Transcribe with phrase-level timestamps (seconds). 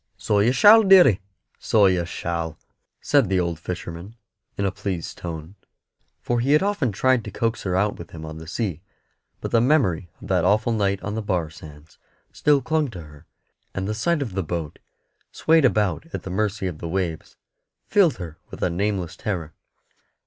[0.17, 1.21] "So you shall, deary,
[1.59, 2.57] so you shall,"
[3.01, 4.15] said the old fisherman,
[4.57, 5.53] in a pleased tone,
[6.23, 8.81] for he had often tried to coax her out with him on the sea;
[9.41, 11.99] but the memory of that awful night on the bar sands
[12.31, 13.27] still clung to her,
[13.75, 14.79] and the sight of the boat,
[15.31, 17.37] swayed about at the mercy of the waves,
[17.85, 19.53] filled her with a nameless terror.